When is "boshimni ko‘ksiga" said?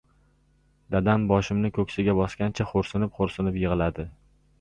1.31-2.15